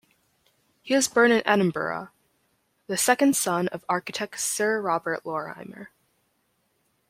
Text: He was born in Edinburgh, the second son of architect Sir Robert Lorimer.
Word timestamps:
He 0.81 0.95
was 0.95 1.07
born 1.07 1.31
in 1.31 1.43
Edinburgh, 1.45 2.09
the 2.87 2.97
second 2.97 3.35
son 3.35 3.67
of 3.67 3.85
architect 3.87 4.39
Sir 4.39 4.81
Robert 4.81 5.23
Lorimer. 5.27 5.91